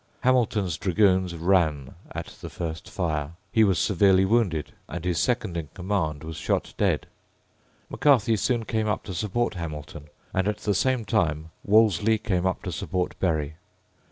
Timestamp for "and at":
10.33-10.57